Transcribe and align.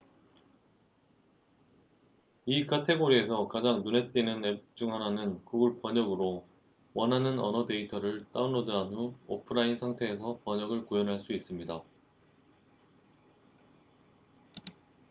이 2.47 2.65
카테고리에서 2.65 3.47
가장 3.49 3.83
눈에 3.83 4.09
띄는 4.11 4.43
앱 4.45 4.75
중 4.75 4.91
하나는 4.93 5.45
구글 5.45 5.79
번역google 5.79 6.41
translate으로 6.41 6.45
원하는 6.95 7.37
언어 7.37 7.67
데이터를 7.67 8.25
다운로드 8.31 8.71
한 8.71 8.95
후 8.95 9.13
오프라인 9.27 9.77
상태에서 9.77 10.39
번역을 10.43 10.87
구현할 10.87 11.19
수 11.19 11.33
있습니다 11.33 11.83